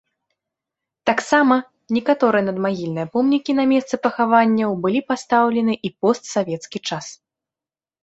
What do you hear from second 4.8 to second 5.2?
былі